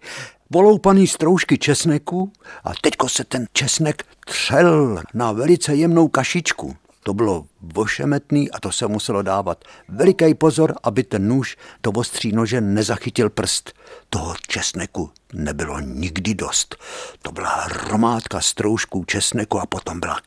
[0.50, 2.32] voloupaný stroužky česneku
[2.64, 6.76] a teďko se ten česnek třel na velice jemnou kašičku.
[7.10, 12.32] To bylo vošemetný a to se muselo dávat veliký pozor, aby ten nůž to ostří
[12.32, 13.74] nože nezachytil prst.
[14.10, 16.76] Toho česneku nebylo nikdy dost.
[17.22, 20.18] To byla hromádka stroužků česneku a potom byla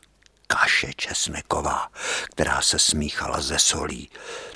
[0.47, 1.87] kaše česneková,
[2.31, 4.09] která se smíchala ze solí.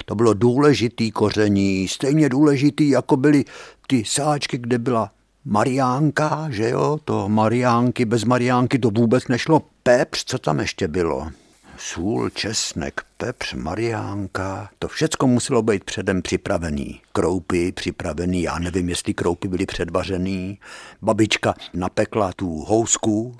[0.05, 3.45] To bylo důležitý koření, stejně důležitý, jako byly
[3.87, 5.11] ty sáčky, kde byla
[5.45, 9.61] Mariánka, že jo, to Mariánky, bez Mariánky to vůbec nešlo.
[9.83, 11.31] Pepř, co tam ještě bylo?
[11.77, 17.01] Sůl, česnek, pepř, mariánka, to všecko muselo být předem připravený.
[17.13, 20.59] Kroupy připravený, já nevím, jestli kroupy byly předvařený.
[21.01, 23.37] Babička napekla tu housku,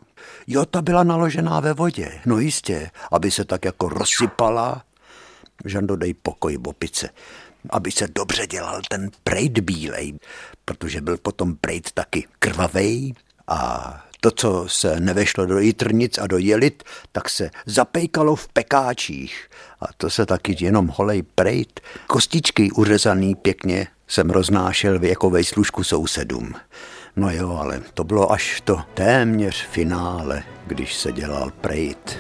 [0.48, 4.84] jo, ta byla naložená ve vodě, no jistě, aby se tak jako rozsypala.
[5.66, 7.10] Žando, dej pokoj, bopice
[7.70, 10.20] aby se dobře dělal ten prejt bílej,
[10.66, 13.14] protože byl potom prejt taky krvavej
[13.48, 19.50] a to, co se nevešlo do jitrnic a do jelit, tak se zapejkalo v pekáčích.
[19.82, 21.80] A to se taky jenom holej prejt.
[22.08, 26.54] Kostičky uřezaný pěkně jsem roznášel v jako služku sousedům.
[27.16, 32.18] No jo, ale to bylo až to téměř finále, když se dělal prejt.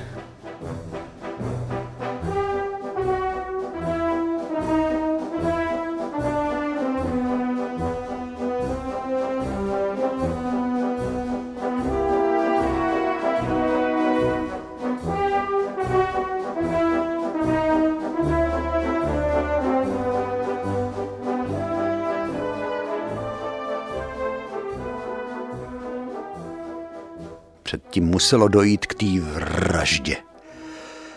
[27.68, 30.18] Předtím muselo dojít k té vraždě.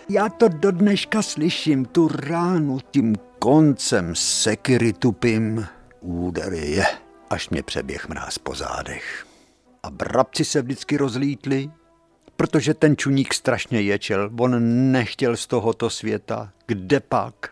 [0.09, 5.66] Já to do dneška slyším, tu ránu tím koncem sekiry tupím.
[6.01, 6.84] Úder je,
[7.30, 9.26] až mě přeběh mráz po zádech.
[9.82, 11.70] A brabci se vždycky rozlítli,
[12.36, 16.53] protože ten čuník strašně ječel, on nechtěl z tohoto světa.
[16.66, 17.51] Kde pak?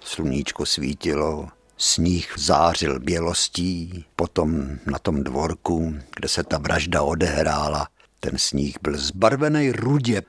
[0.00, 7.86] Sluníčko svítilo, sníh zářil bělostí, potom na tom dvorku, kde se ta vražda odehrála,
[8.20, 10.22] ten sníh byl zbarvený rudě.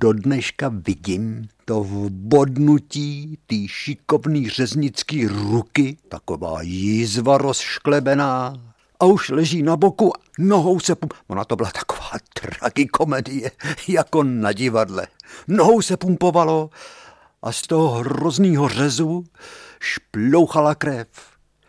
[0.00, 8.54] Do dneška vidím to v bodnutí tý šikovný řeznický ruky, taková jízva rozšklebená,
[9.00, 11.08] a už leží na boku, nohou se pum...
[11.26, 13.50] Ona to byla taková tragikomedie,
[13.88, 15.06] jako na divadle.
[15.48, 16.70] Nohou se pumpovalo
[17.42, 19.24] a z toho hroznýho řezu
[19.80, 21.08] šplouchala krev.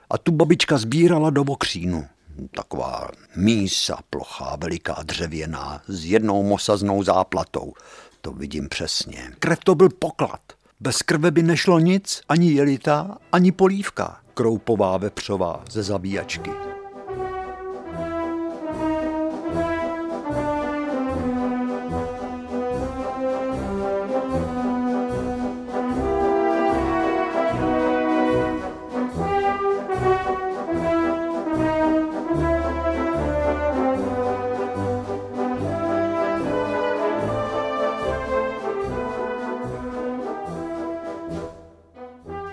[0.10, 2.08] A tu babička sbírala do bokřínu.
[2.48, 7.74] Taková mísa plochá, veliká dřevěná, s jednou mosaznou záplatou.
[8.22, 9.32] To vidím přesně.
[9.40, 10.42] Krev to byl poklad.
[10.80, 14.20] Bez krve by nešlo nic, ani jelita, ani polívka.
[14.34, 16.69] Kroupová vepřová ze zabíjačky.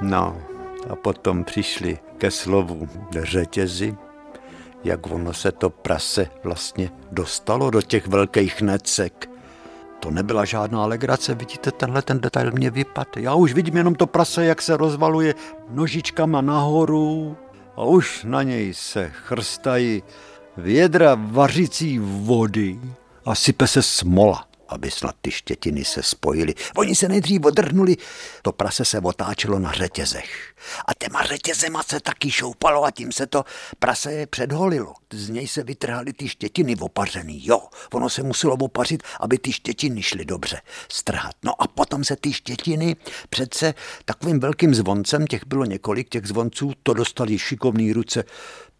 [0.07, 0.37] No
[0.91, 2.89] a potom přišli ke slovu
[3.23, 3.97] řetězy,
[4.85, 9.31] jak ono se to prase vlastně dostalo do těch velkých necek.
[10.01, 13.17] To nebyla žádná legrace, vidíte, tenhle ten detail mě vypad.
[13.17, 15.35] Já už vidím jenom to prase, jak se rozvaluje
[15.71, 17.37] nožičkama nahoru
[17.77, 20.03] a už na něj se chrstají
[20.57, 22.81] vědra vařící vody
[23.25, 26.55] a sype se smola aby snad ty štětiny se spojily.
[26.77, 27.97] Oni se nejdřív odrhnuli,
[28.43, 30.55] to prase se otáčelo na řetězech.
[30.87, 33.45] A těma řetězema se taky šoupalo a tím se to
[33.79, 34.95] prase předholilo.
[35.13, 37.47] Z něj se vytrhaly ty štětiny opařený.
[37.47, 37.61] Jo,
[37.93, 41.35] ono se muselo opařit, aby ty štětiny šly dobře strhat.
[41.45, 42.97] No a potom se ty štětiny
[43.31, 48.25] přece takovým velkým zvoncem, těch bylo několik těch zvonců, to dostali šikovný ruce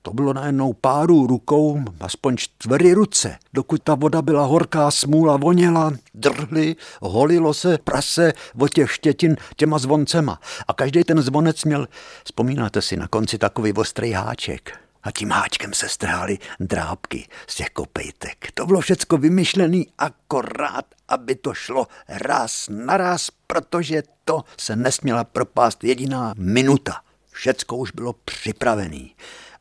[0.07, 3.39] to bylo najednou páru rukou, aspoň čtvery ruce.
[3.53, 9.79] Dokud ta voda byla horká, smůla voněla, drhly, holilo se prase od těch štětin těma
[9.79, 10.41] zvoncema.
[10.69, 11.89] A každý ten zvonec měl,
[12.25, 14.79] vzpomínáte si, na konci takový ostrý háček.
[15.03, 18.51] A tím háčkem se strhály drápky z těch kopejtek.
[18.55, 25.25] To bylo všecko vymyšlený akorát, aby to šlo raz na raz, protože to se nesměla
[25.25, 26.95] propást jediná minuta.
[27.31, 29.09] Všecko už bylo připravené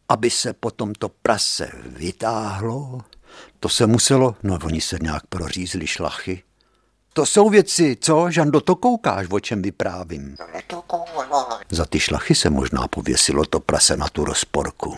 [0.09, 3.01] aby se potom to prase vytáhlo,
[3.59, 6.43] to se muselo, no oni se nějak prořízli šlachy.
[7.13, 10.35] To jsou věci, co, Žando, to koukáš, o čem vyprávím.
[11.69, 14.97] Za ty šlachy se možná pověsilo to prase na tu rozporku.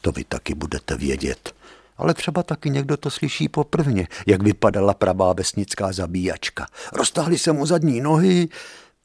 [0.00, 1.54] To vy taky budete vědět.
[1.96, 6.66] Ale třeba taky někdo to slyší poprvně, jak vypadala pravá vesnická zabíjačka.
[6.92, 8.48] Roztahly se mu zadní nohy,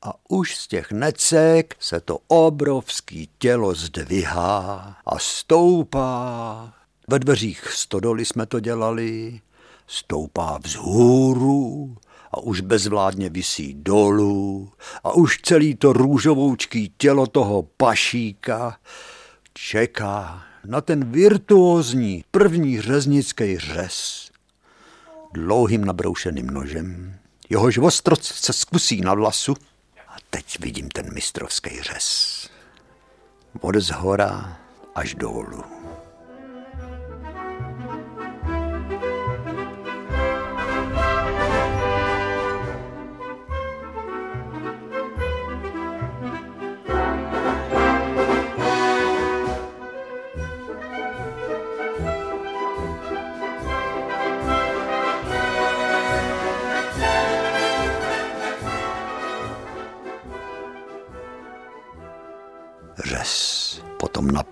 [0.04, 6.74] a už z těch necek se to obrovský tělo zdvihá a stoupá.
[7.08, 9.42] Ve dveřích stodoly jsme to dělali,
[9.88, 11.96] stoupá vzhůru
[12.32, 14.72] a už bezvládně visí dolů
[15.04, 18.78] a už celý to růžovoučký tělo toho pašíka
[19.54, 24.30] čeká na ten virtuózní první řeznický řez.
[25.34, 27.16] Dlouhým nabroušeným nožem,
[27.50, 29.56] jehož ostroc se zkusí na vlasu,
[30.34, 32.50] teď vidím ten mistrovský řez.
[33.62, 34.58] Od zhora
[34.96, 35.64] až dolů.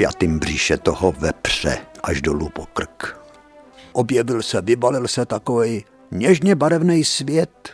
[0.02, 3.18] Napjatým bříše toho vepře až dolů po krk.
[3.94, 7.70] Objevil se, vybalil se takový něžně barevný svět.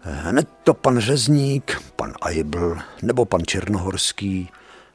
[0.00, 4.48] Hned to pan Řezník, pan Aibl, nebo pan Černohorský,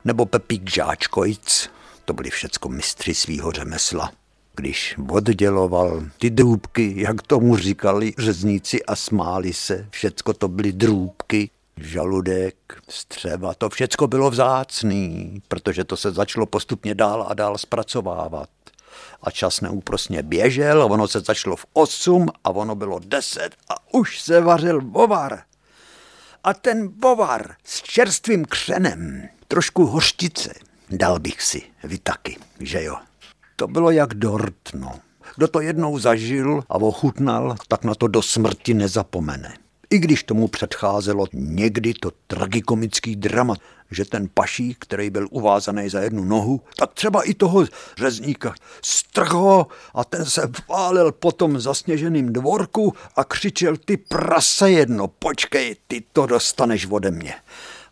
[0.06, 1.70] nebo Pepík Žáčkojc,
[2.06, 4.12] to byli všecko mistři svýho řemesla.
[4.56, 11.50] Když odděloval ty drůbky, jak tomu říkali řezníci a smáli se, všecko to byly drůbky,
[11.78, 12.56] žaludek,
[12.90, 18.50] střeva, to všecko bylo vzácný, protože to se začalo postupně dál a dál zpracovávat.
[19.24, 24.22] A čas neúprosně běžel, ono se začalo v 8 a ono bylo 10 a už
[24.22, 25.42] se vařil bovar.
[26.44, 30.54] A ten bovar s čerstvým křenem, trošku hořtice,
[30.90, 32.96] dal bych si, vy taky, že jo.
[33.56, 35.00] To bylo jak dort, no.
[35.36, 39.54] Kdo to jednou zažil a ochutnal, tak na to do smrti nezapomene.
[39.94, 43.56] I když tomu předcházelo někdy to tragikomický drama,
[43.92, 47.66] že ten pašík, který byl uvázaný za jednu nohu, tak třeba i toho
[47.98, 55.08] řezníka strho a ten se válel po tom zasněženým dvorku a křičel, ty prase jedno,
[55.08, 57.34] počkej, ty to dostaneš ode mě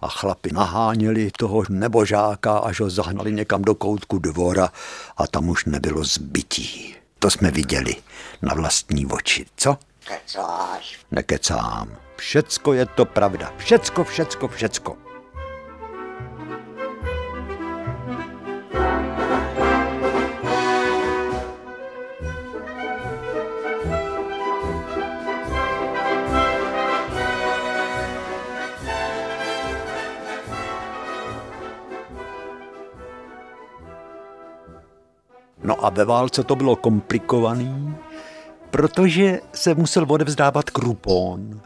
[0.02, 4.70] a chlapi naháněli toho nebožáka, až ho zahnali někam do koutku dvora
[5.18, 6.95] a tam už nebylo zbytí.
[7.20, 7.95] To jsme viděli
[8.41, 9.78] na vlastní oči, co?
[10.06, 10.99] Kecáš.
[11.12, 11.97] Nekecám.
[12.16, 13.54] Všecko je to pravda.
[13.58, 14.97] Všecko, všecko, všecko.
[35.64, 37.95] No a ve válce to bylo komplikovaný,
[38.72, 41.61] protože se musel odevzdávat krupón.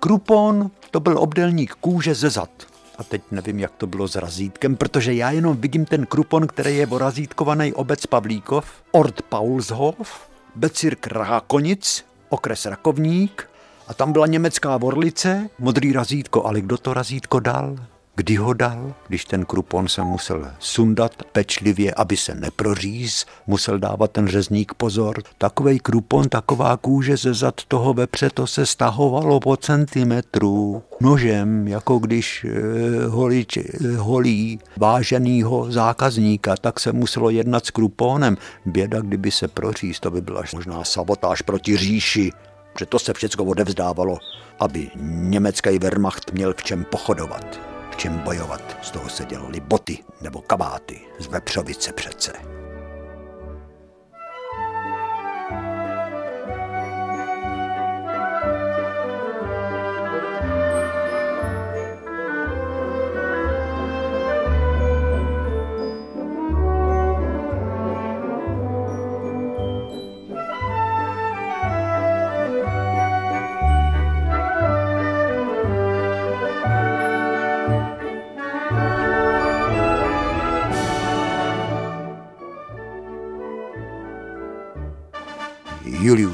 [0.00, 2.50] Krupón to byl obdelník kůže ze zad.
[2.98, 6.76] A teď nevím, jak to bylo s razítkem, protože já jenom vidím ten krupon, který
[6.76, 13.48] je orazítkovaný obec Pavlíkov, Ort Paulshof, Becirk Rákonic, okres Rakovník
[13.88, 17.76] a tam byla německá Vorlice, modrý razítko, ale kdo to razítko dal?
[18.16, 18.94] Kdy ho dal?
[19.08, 25.22] Když ten krupon se musel sundat pečlivě, aby se neproříz, musel dávat ten řezník pozor.
[25.38, 31.98] Takovej krupon, taková kůže ze zad toho vepře, to se stahovalo po centimetru nožem, jako
[31.98, 33.62] když e, holič, e,
[33.96, 38.36] holí váženýho zákazníka, tak se muselo jednat s kruponem.
[38.66, 42.32] Běda, kdyby se proříz, to by byla možná sabotáž proti říši
[42.78, 44.18] že to se všechno odevzdávalo,
[44.60, 48.76] aby německý Wehrmacht měl v čem pochodovat čem bojovat.
[48.82, 52.63] Z toho se dělaly boty nebo kabáty z vepřovice přece.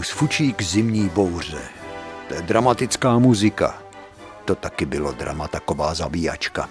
[0.00, 1.62] Julius Fučík Zimní bouře.
[2.28, 3.82] To je dramatická muzika.
[4.44, 6.68] To taky bylo drama, taková zabíjačka.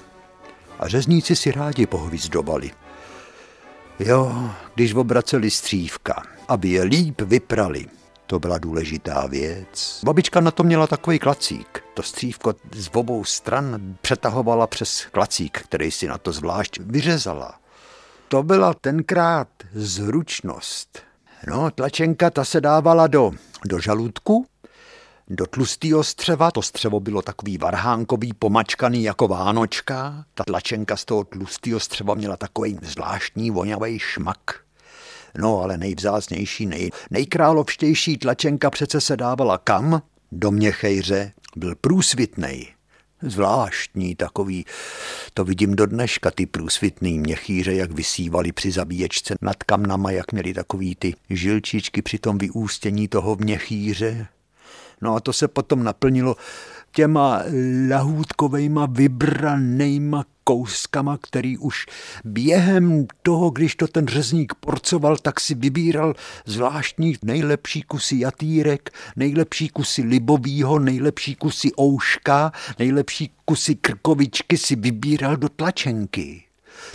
[0.79, 2.71] A řezníci si rádi pohvizdovali.
[3.99, 7.85] Jo, když obraceli střívka, aby je líp vyprali,
[8.27, 10.01] to byla důležitá věc.
[10.05, 11.83] Babička na to měla takový klacík.
[11.93, 17.59] To střívko z obou stran přetahovala přes klacík, který si na to zvlášť vyřezala.
[18.27, 21.08] To byla tenkrát zručnost.
[21.47, 23.31] No, tlačenka ta se dávala do,
[23.65, 24.45] do žaludku,
[25.27, 26.51] do tlustého střeva.
[26.51, 30.25] To střevo bylo takový varhánkový, pomačkaný jako vánočka.
[30.33, 34.39] Ta tlačenka z toho tlustého střeva měla takový zvláštní vonavý šmak.
[35.37, 40.01] No, ale nejvzácnější, nej, nejkrálovštější tlačenka přece se dávala kam?
[40.31, 41.31] Do Měchejře.
[41.55, 42.67] Byl průsvitnej,
[43.21, 44.65] Zvláštní takový,
[45.33, 50.53] to vidím do dneška, ty průsvitný měchýře, jak vysívali při zabíječce nad kamnama, jak měli
[50.53, 54.27] takový ty žilčičky při tom vyústění toho měchýře.
[55.01, 56.35] No a to se potom naplnilo
[56.91, 57.43] těma
[57.89, 61.85] lahůdkovejma vybranýma kouskama, který už
[62.25, 66.13] během toho, když to ten řezník porcoval, tak si vybíral
[66.45, 75.37] zvláštní nejlepší kusy jatýrek, nejlepší kusy libovýho, nejlepší kusy ouška, nejlepší kusy krkovičky si vybíral
[75.37, 76.43] do tlačenky.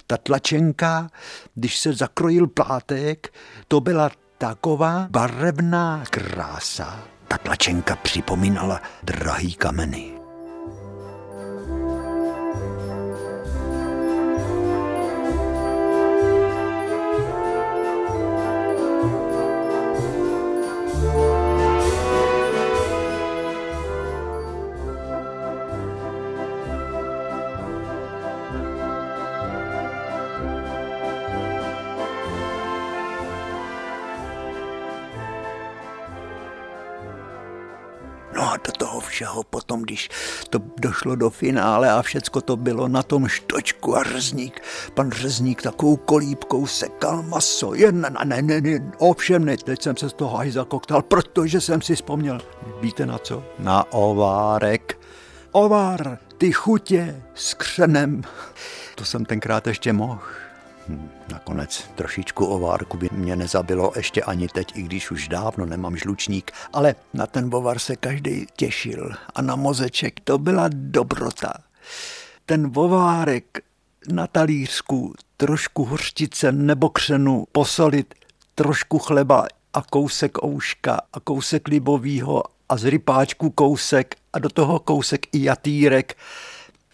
[0.06, 1.10] Ta tlačenka,
[1.54, 3.34] když se zakrojil plátek,
[3.68, 7.04] to byla taková barevná krása.
[7.28, 10.23] Ta tlačenka připomínala drahý kameny.
[39.14, 40.08] Všeho potom, když
[40.50, 44.62] to došlo do finále a všecko to bylo na tom štočku a řezník,
[44.94, 47.74] pan řezník takovou kolíbkou sekal maso.
[47.74, 51.60] Jen, ne, ne, ne, ne, ovšem ne, teď jsem se z toho aj zakoktal, protože
[51.60, 52.40] jsem si vzpomněl,
[52.80, 53.44] víte na co?
[53.58, 54.98] Na ovárek.
[55.52, 58.22] Ovár, ty chutě s křenem.
[58.94, 60.20] To jsem tenkrát ještě mohl.
[60.88, 65.96] Hm, nakonec trošičku ovárku by mě nezabilo ještě ani teď, i když už dávno nemám
[65.96, 71.52] žlučník, ale na ten bovar se každý těšil a na mozeček to byla dobrota.
[72.46, 73.58] Ten bovárek
[74.12, 78.14] na talířku, trošku hořčice nebo křenu, posolit,
[78.54, 84.78] trošku chleba a kousek ouška a kousek libovýho a z rypáčku kousek a do toho
[84.78, 86.16] kousek i jatýrek.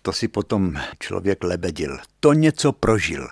[0.03, 1.99] To si potom člověk lebedil.
[2.21, 3.29] To něco prožil.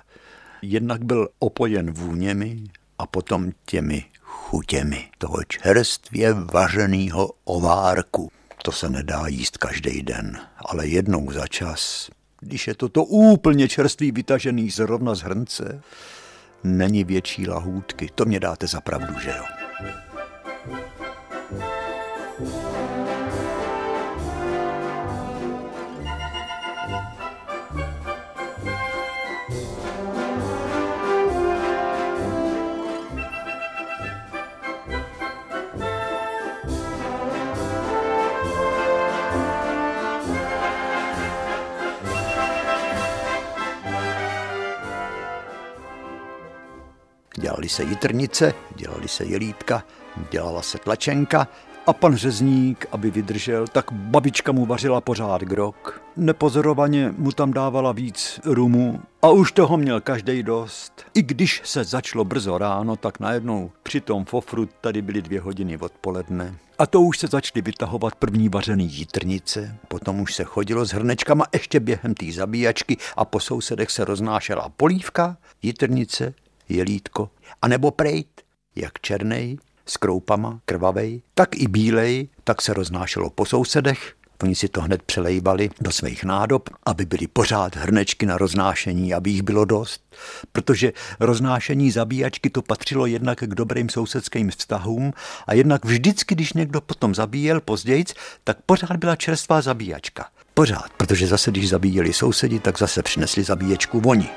[0.62, 2.64] Jednak byl opojen vůněmi
[2.98, 8.30] a potom těmi chutěmi toho čerstvě vařeného ovárku.
[8.64, 14.12] To se nedá jíst každý den, ale jednou za čas, když je toto úplně čerstvý
[14.12, 15.82] vytažený zrovna z hrnce,
[16.64, 18.08] není větší lahůdky.
[18.14, 19.44] To mě dáte za pravdu, že jo?
[47.40, 49.82] Dělali se jitrnice, dělali se jelítka,
[50.30, 51.48] dělala se tlačenka
[51.86, 56.02] a pan řezník, aby vydržel, tak babička mu vařila pořád grok.
[56.16, 61.04] Nepozorovaně mu tam dávala víc rumu a už toho měl každý dost.
[61.14, 65.78] I když se začalo brzo ráno, tak najednou při tom fofru tady byly dvě hodiny
[65.78, 66.54] odpoledne.
[66.78, 71.44] A to už se začaly vytahovat první vařený jitrnice, potom už se chodilo s hrnečkama
[71.52, 76.34] ještě během té zabíjačky a po sousedech se roznášela polívka, jitrnice,
[76.68, 77.30] jelítko,
[77.62, 78.42] anebo prejt,
[78.76, 84.14] jak černej, s kroupama, krvavej, tak i bílej, tak se roznášelo po sousedech.
[84.42, 89.30] Oni si to hned přelejbali do svých nádob, aby byly pořád hrnečky na roznášení, aby
[89.30, 90.02] jich bylo dost.
[90.52, 95.12] Protože roznášení zabíjačky to patřilo jednak k dobrým sousedským vztahům
[95.46, 98.04] a jednak vždycky, když někdo potom zabíjel později,
[98.44, 100.26] tak pořád byla čerstvá zabíjačka.
[100.54, 104.28] Pořád, protože zase, když zabíjeli sousedi, tak zase přinesli zabíječku oni.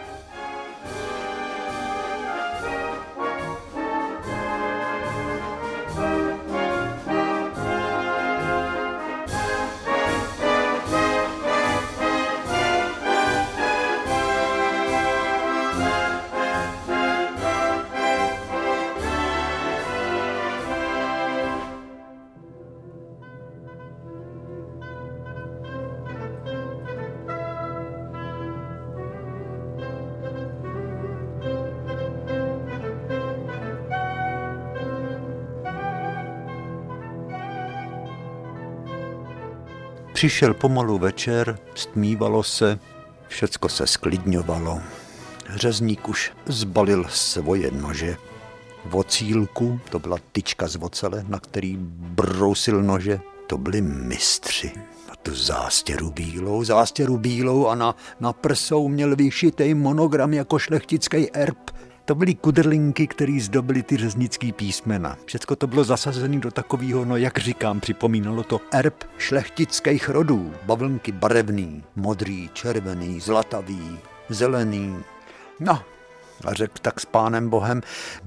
[40.21, 42.79] Přišel pomalu večer, stmívalo se,
[43.27, 44.81] všecko se sklidňovalo.
[45.55, 48.17] Řezník už zbalil svoje nože.
[48.85, 54.71] Vocílku, to byla tyčka z vocele, na který brousil nože, to byli mistři.
[55.11, 61.35] A tu zástěru bílou, zástěru bílou a na, na prsou měl vyšitej monogram jako šlechtický
[61.35, 61.71] erb.
[62.05, 65.17] To byly kudrlinky, které zdobily ty řeznický písmena.
[65.25, 70.53] Všecko to bylo zasazené do takového, no jak říkám, připomínalo to erb šlechtických rodů.
[70.63, 73.99] Bavlnky barevný, modrý, červený, zlatavý,
[74.29, 74.95] zelený.
[75.59, 75.83] No,
[76.45, 77.81] a řekl tak s pánem Bohem,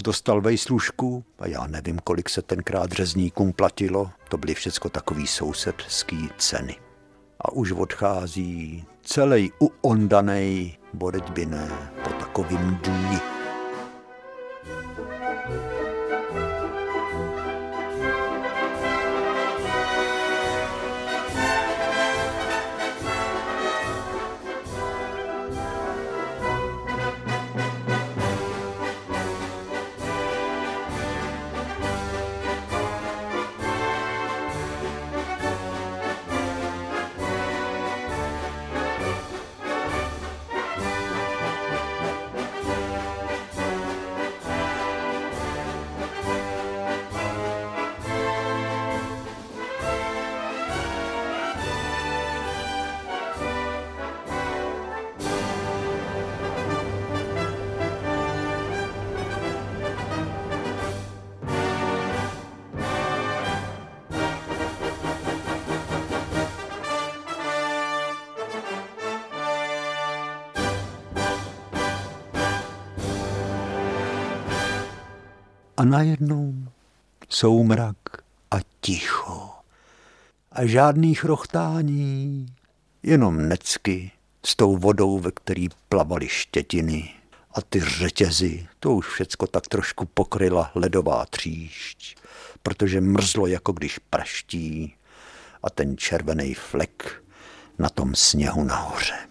[0.04, 4.10] dostal vejslužku a já nevím, kolik se tenkrát řezníkům platilo.
[4.28, 6.76] To byly všecko takový sousedský ceny.
[7.40, 11.68] A už odchází celý uondanej borečbiné
[12.04, 13.33] po takovým dní.
[75.76, 76.54] A najednou
[77.28, 77.96] soumrak
[78.50, 79.50] a ticho.
[80.52, 82.46] A žádný chrochtání,
[83.02, 84.10] jenom necky
[84.46, 87.10] s tou vodou, ve který plavaly štětiny
[87.54, 92.16] A ty řetězy, to už všecko tak trošku pokryla ledová tříšť,
[92.62, 94.94] protože mrzlo jako když praští
[95.62, 97.24] a ten červený flek
[97.78, 99.28] na tom sněhu nahoře.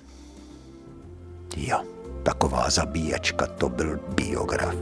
[1.58, 1.84] Jo,
[2.24, 4.76] taková zabíjačka to byl biograf.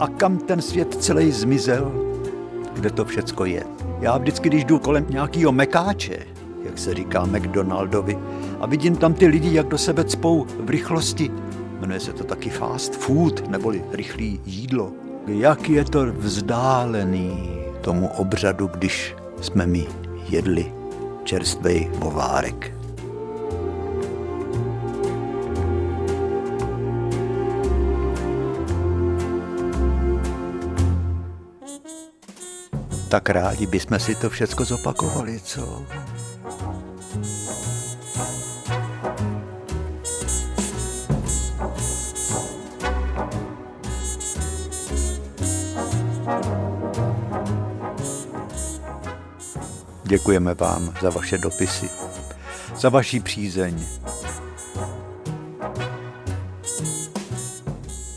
[0.00, 1.92] A kam ten svět celý zmizel?
[2.72, 3.64] Kde to všecko je?
[4.00, 6.18] Já vždycky, když jdu kolem nějakého mekáče,
[6.64, 8.18] jak se říká McDonaldovi,
[8.60, 11.30] a vidím tam ty lidi, jak do sebe cpou v rychlosti,
[11.80, 14.92] jmenuje se to taky fast food, neboli rychlý jídlo.
[15.26, 19.86] Jak je to vzdálený tomu obřadu, když jsme mi
[20.28, 20.72] jedli
[21.24, 22.75] čerstvý bovárek.
[33.08, 35.82] Tak rádi bychom si to všecko zopakovali, co?
[50.04, 51.90] Děkujeme vám za vaše dopisy,
[52.76, 53.86] za vaši přízeň.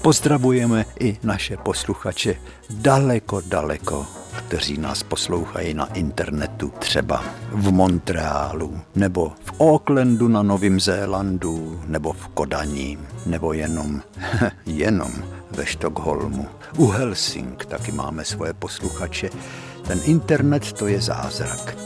[0.01, 2.35] Pozdravujeme i naše posluchače
[2.69, 4.18] daleko, daleko,
[4.49, 12.13] kteří nás poslouchají na internetu, třeba v Montrealu, nebo v Aucklandu na Novém Zélandu, nebo
[12.13, 14.01] v Kodani, nebo jenom,
[14.65, 15.11] jenom
[15.51, 16.47] ve Štokholmu.
[16.77, 19.29] U Helsing taky máme svoje posluchače.
[19.87, 21.77] Ten internet to je zázrak.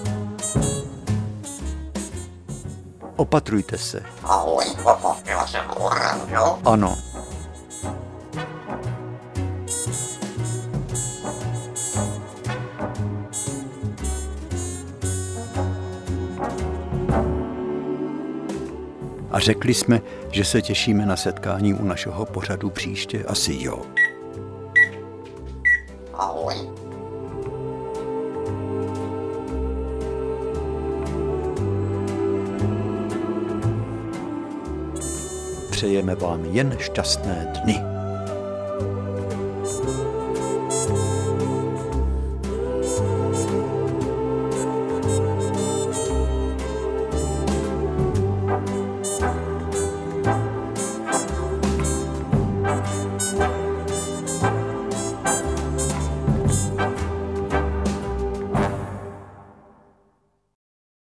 [3.16, 4.03] Opatrujte se.
[4.24, 4.66] Ahoj,
[5.26, 5.61] já jsem?
[6.66, 7.12] Ano.
[19.34, 23.24] A řekli jsme, že se těšíme na setkání u našeho pořadu příště.
[23.24, 23.82] Asi jo.
[26.14, 26.56] Ahoj.
[35.72, 37.93] Přejeme vám jen šťastné dny.